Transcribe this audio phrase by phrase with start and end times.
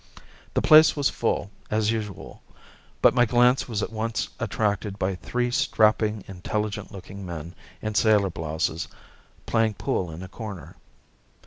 [0.55, 2.41] The place was full, as usual,
[3.03, 8.31] but my glance was at once attracted by three strapping, intelligent looking men in sailor
[8.31, 8.87] blouses
[9.45, 10.75] playing pool in a corner.